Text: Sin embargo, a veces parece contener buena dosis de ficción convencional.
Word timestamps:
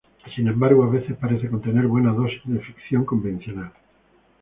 Sin 0.35 0.47
embargo, 0.47 0.83
a 0.83 0.89
veces 0.89 1.15
parece 1.15 1.47
contener 1.47 1.85
buena 1.85 2.11
dosis 2.11 2.41
de 2.45 2.57
ficción 2.59 3.05
convencional. 3.05 3.71